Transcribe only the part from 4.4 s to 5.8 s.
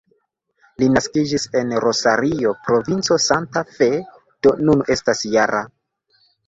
do nun estas -jara.